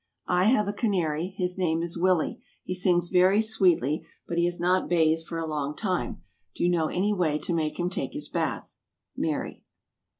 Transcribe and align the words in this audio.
I 0.25 0.45
have 0.45 0.67
a 0.67 0.73
canary. 0.73 1.35
His 1.37 1.59
name 1.59 1.83
is 1.83 1.95
Willie. 1.95 2.41
He 2.63 2.73
sings 2.73 3.09
very 3.09 3.39
sweetly, 3.39 4.03
but 4.27 4.39
he 4.39 4.45
has 4.45 4.59
not 4.59 4.89
bathed 4.89 5.27
for 5.27 5.37
a 5.37 5.45
long 5.45 5.75
time. 5.75 6.23
Do 6.55 6.63
you 6.63 6.71
know 6.71 6.87
any 6.87 7.13
way 7.13 7.37
to 7.37 7.53
make 7.53 7.79
him 7.79 7.87
take 7.91 8.13
his 8.13 8.27
bath? 8.27 8.75
MARY. 9.15 9.63